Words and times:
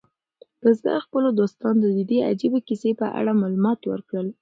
بزګر 0.61 0.99
خپلو 1.05 1.29
دوستانو 1.39 1.81
ته 1.83 1.89
د 1.97 1.99
دې 2.09 2.19
عجیبه 2.29 2.59
کیسې 2.67 2.91
په 3.01 3.07
اړه 3.19 3.39
معلومات 3.41 3.79
ورکړل. 3.85 4.27